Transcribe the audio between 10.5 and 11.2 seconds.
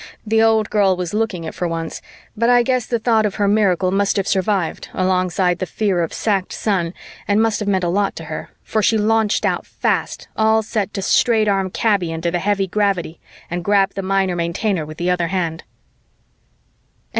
set to